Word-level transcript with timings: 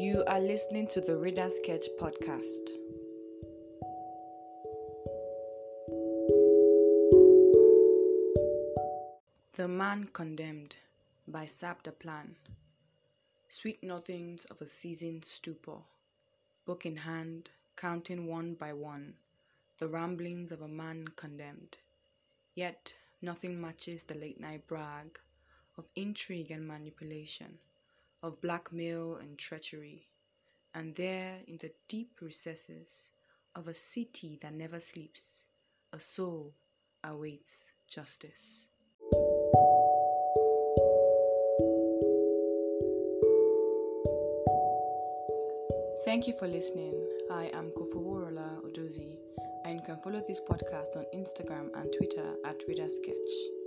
You 0.00 0.24
are 0.26 0.40
listening 0.40 0.86
to 0.94 1.02
the 1.02 1.14
Reader 1.14 1.50
Sketch 1.50 1.86
podcast. 2.00 2.70
The 9.56 9.68
Man 9.68 10.08
Condemned 10.14 10.76
by 11.28 11.44
Sap 11.44 11.82
the 11.82 11.92
Plan. 11.92 12.36
Sweet 13.48 13.82
nothings 13.82 14.46
of 14.46 14.62
a 14.62 14.66
seasoned 14.66 15.26
stupor. 15.26 15.80
Book 16.64 16.86
in 16.86 16.96
hand, 16.96 17.50
counting 17.76 18.26
one 18.26 18.54
by 18.54 18.72
one 18.72 19.12
the 19.80 19.88
ramblings 19.88 20.50
of 20.50 20.62
a 20.62 20.68
man 20.68 21.08
condemned. 21.08 21.76
Yet 22.54 22.94
nothing 23.20 23.60
matches 23.60 24.04
the 24.04 24.14
late 24.14 24.40
night 24.40 24.66
brag 24.66 25.20
of 25.76 25.84
intrigue 25.94 26.50
and 26.50 26.66
manipulation, 26.66 27.58
of 28.22 28.40
blackmail 28.40 29.16
and 29.16 29.38
treachery. 29.38 30.08
And 30.74 30.94
there, 30.94 31.36
in 31.46 31.58
the 31.58 31.72
deep 31.88 32.20
recesses 32.20 33.10
of 33.54 33.68
a 33.68 33.74
city 33.74 34.38
that 34.42 34.54
never 34.54 34.80
sleeps, 34.80 35.44
a 35.92 36.00
soul 36.00 36.54
awaits 37.02 37.72
justice. 37.88 38.66
Thank 46.04 46.26
you 46.26 46.34
for 46.38 46.48
listening. 46.48 46.94
I 47.30 47.50
am 47.52 47.70
Kofoworola 47.70 48.62
Odozi, 48.64 49.18
and 49.64 49.76
you 49.76 49.82
can 49.84 49.98
follow 49.98 50.22
this 50.26 50.40
podcast 50.40 50.96
on 50.96 51.04
Instagram 51.14 51.68
and 51.74 51.92
Twitter 51.92 52.34
at 52.46 52.62
Reader 52.66 52.88
Sketch. 52.88 53.59